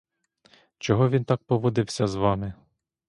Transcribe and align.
Чого 0.77 1.09
він 1.09 1.23
так 1.25 1.43
поводився 1.43 2.07
з 2.07 2.15
вами? 2.15 2.53